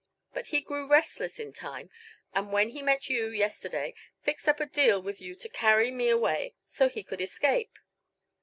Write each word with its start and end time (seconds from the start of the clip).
But 0.33 0.47
he 0.47 0.61
grew 0.61 0.87
restless 0.89 1.39
in 1.39 1.53
time, 1.53 1.91
and 2.33 2.51
when 2.51 2.69
he 2.69 2.81
met 2.81 3.07
you, 3.07 3.27
yesterday, 3.29 3.93
fixed 4.19 4.49
up 4.49 4.59
a 4.59 4.65
deal 4.65 4.99
with 4.99 5.21
you 5.21 5.35
to 5.35 5.47
carry 5.47 5.91
me 5.91 6.09
away, 6.09 6.55
so 6.65 6.89
he 6.89 7.03
could 7.03 7.21
escape." 7.21 7.77